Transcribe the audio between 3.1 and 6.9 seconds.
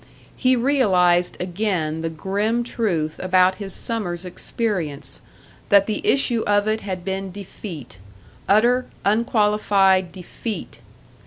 about his summer's experience that the issue of it